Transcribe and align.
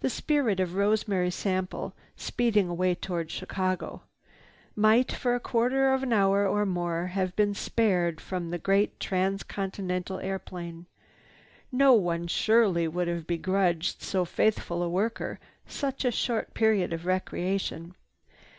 The 0.00 0.10
spirit 0.10 0.60
of 0.60 0.74
Rosemary 0.74 1.30
Sample, 1.30 1.94
speeding 2.14 2.68
away 2.68 2.94
toward 2.94 3.30
Chicago, 3.30 4.02
might 4.76 5.10
for 5.12 5.34
a 5.34 5.40
quarter 5.40 5.88
hour 5.88 6.46
or 6.46 6.66
more 6.66 7.06
have 7.06 7.34
been 7.36 7.54
spared 7.54 8.20
from 8.20 8.50
the 8.50 8.58
great 8.58 9.00
trans 9.00 9.42
continental 9.42 10.18
airplane. 10.18 10.84
No 11.72 11.94
one 11.94 12.26
surely 12.26 12.86
would 12.86 13.08
have 13.08 13.26
begrudged 13.26 14.02
so 14.02 14.26
faithful 14.26 14.82
a 14.82 14.90
worker 14.90 15.40
such 15.66 16.04
a 16.04 16.10
short 16.10 16.52
period 16.52 16.92
of 16.92 17.06
recreation. 17.06 17.94